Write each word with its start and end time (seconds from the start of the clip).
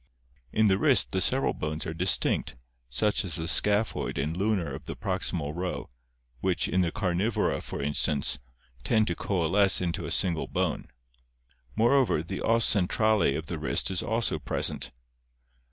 In 0.51 0.67
the 0.67 0.79
wrist 0.79 1.11
the 1.11 1.21
several 1.21 1.53
bones 1.53 1.85
are 1.85 1.93
distinct, 1.93 2.55
such 2.89 3.23
as 3.23 3.35
the 3.35 3.47
scaphoid 3.47 4.17
and 4.17 4.35
lunar 4.35 4.73
of 4.73 4.85
the 4.85 4.95
proximal 4.95 5.55
row, 5.55 5.91
which, 6.39 6.67
in 6.67 6.81
the 6.81 6.91
Carnivora 6.91 7.61
for 7.61 7.79
instance, 7.83 8.39
tend 8.83 9.05
to 9.05 9.15
coalesce 9.15 9.79
into 9.79 10.07
a 10.07 10.11
single 10.11 10.47
bone. 10.47 10.87
Moreover, 11.75 12.23
the 12.23 12.41
os 12.41 12.65
centrale 12.65 13.37
of 13.37 13.45
the 13.45 13.59
wrist 13.59 13.91
is 13.91 14.01
also 14.01 14.39
present. 14.39 14.89